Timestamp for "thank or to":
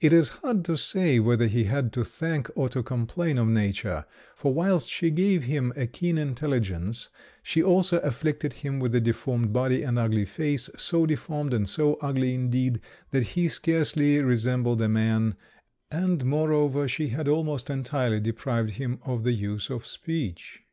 2.02-2.82